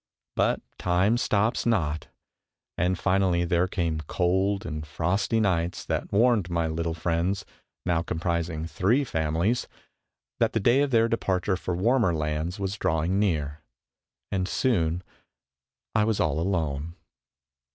But 0.35 0.61
time 0.79 1.15
stops 1.15 1.63
not, 1.63 2.07
and 2.75 2.97
finally 2.97 3.45
there 3.45 3.67
came 3.67 4.01
cold 4.07 4.65
and 4.65 4.83
frosty 4.83 5.39
nights 5.39 5.85
that 5.85 6.11
warned 6.11 6.49
my 6.49 6.65
little 6.65 6.95
friends, 6.95 7.45
now 7.85 8.01
comprising 8.01 8.65
three 8.65 9.03
families, 9.03 9.67
that 10.39 10.53
the 10.53 10.59
day 10.59 10.81
of 10.81 10.89
their 10.89 11.07
departure 11.07 11.55
for 11.55 11.75
warmer 11.75 12.15
lands 12.15 12.59
was 12.59 12.77
drawing 12.79 13.19
near; 13.19 13.61
and 14.31 14.47
soon 14.47 15.03
I 15.93 16.03
was 16.03 16.19
all 16.19 16.39
alone. 16.39 16.95